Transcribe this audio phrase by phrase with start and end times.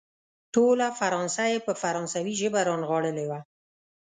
[0.53, 3.39] ټوله فرانسه يې په فرانسوي ژبه رانغاړلې وه.